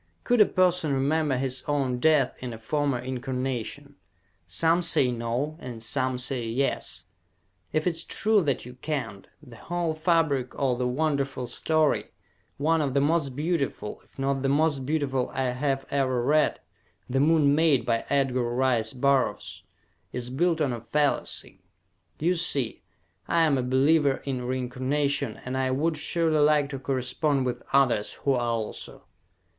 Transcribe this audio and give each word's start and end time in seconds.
Could 0.23 0.41
a 0.41 0.47
person 0.47 0.91
remember 0.93 1.37
his 1.37 1.63
own 1.67 1.99
death 1.99 2.35
in 2.41 2.53
a 2.53 2.57
former 2.57 2.97
incarnation? 2.97 3.97
Some 4.47 4.81
say 4.81 5.11
"no," 5.11 5.57
and 5.59 5.83
some 5.83 6.17
say 6.17 6.43
"yes." 6.47 7.03
If 7.71 7.85
it 7.85 7.91
is 7.91 8.03
true 8.03 8.41
that 8.41 8.65
you 8.65 8.73
can't, 8.73 9.27
the 9.43 9.57
whole 9.57 9.93
fabric 9.93 10.53
of 10.55 10.79
the 10.79 10.87
wonderful 10.87 11.45
story, 11.45 12.05
one 12.57 12.81
of 12.81 12.95
the 12.95 12.99
most 12.99 13.35
beautiful, 13.35 14.01
if 14.03 14.17
not 14.17 14.41
the 14.41 14.49
most 14.49 14.87
beautiful 14.87 15.29
I 15.35 15.49
have 15.49 15.85
ever 15.91 16.23
read, 16.23 16.59
"The 17.07 17.19
Moon 17.19 17.53
Maid," 17.53 17.85
by 17.85 18.03
Edgar 18.09 18.55
Rice 18.55 18.93
Burroughs, 18.93 19.61
is 20.11 20.31
built 20.31 20.59
on 20.61 20.73
a 20.73 20.81
fallacy. 20.81 21.61
You 22.17 22.33
see, 22.33 22.81
I 23.27 23.43
am 23.43 23.55
a 23.55 23.61
believer 23.61 24.23
in 24.25 24.47
reincarnation 24.47 25.39
and 25.45 25.55
I 25.55 25.69
would 25.69 25.95
surely 25.95 26.39
like 26.39 26.69
to 26.71 26.79
correspond 26.79 27.45
with 27.45 27.61
others 27.71 28.13
who 28.13 28.31
are 28.33 28.39
also! 28.39 29.03